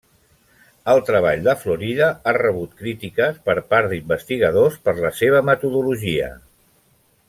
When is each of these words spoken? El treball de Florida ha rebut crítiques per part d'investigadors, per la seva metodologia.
El 0.93 1.01
treball 1.09 1.43
de 1.47 1.53
Florida 1.65 2.07
ha 2.25 2.33
rebut 2.39 2.73
crítiques 2.81 3.39
per 3.51 3.57
part 3.75 3.93
d'investigadors, 3.95 4.83
per 4.89 4.99
la 5.07 5.17
seva 5.23 5.47
metodologia. 5.55 6.37